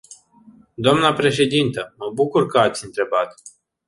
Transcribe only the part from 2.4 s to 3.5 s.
că ați întrebat.